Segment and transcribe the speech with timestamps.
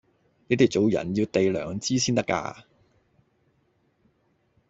[0.47, 2.63] 你哋做人要哋良知先得架